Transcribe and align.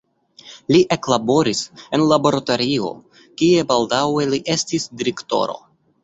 Li 0.75 0.77
eklaboris 0.93 1.59
en 1.97 2.05
laboratorio, 2.11 2.89
kie 3.41 3.65
baldaŭe 3.73 4.25
li 4.31 4.39
estis 4.55 4.87
direktoro. 5.03 5.55